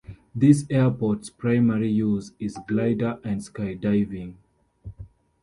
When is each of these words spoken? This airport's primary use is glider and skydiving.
This 0.33 0.65
airport's 0.71 1.29
primary 1.29 1.91
use 1.91 2.31
is 2.39 2.57
glider 2.67 3.19
and 3.23 3.39
skydiving. 3.39 4.33